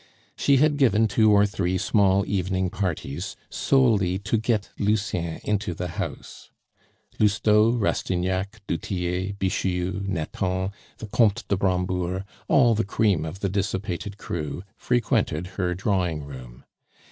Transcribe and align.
She 0.35 0.57
had 0.57 0.77
given 0.77 1.07
two 1.07 1.29
or 1.31 1.45
three 1.45 1.77
small 1.77 2.25
evening 2.25 2.71
parties, 2.71 3.35
solely 3.51 4.17
to 4.17 4.35
get 4.35 4.71
Lucien 4.79 5.39
into 5.43 5.75
the 5.75 5.89
house. 5.89 6.49
Lousteau, 7.19 7.69
Rastignac, 7.73 8.63
du 8.65 8.77
Tillet, 8.77 9.37
Bixiou, 9.37 10.01
Nathan, 10.07 10.71
the 10.97 11.05
Comte 11.05 11.47
de 11.49 11.55
Brambourg 11.55 12.23
all 12.47 12.73
the 12.73 12.83
cream 12.83 13.25
of 13.25 13.41
the 13.41 13.49
dissipated 13.49 14.17
crew 14.17 14.63
frequented 14.75 15.45
her 15.53 15.75
drawing 15.75 16.23
room. 16.23 16.63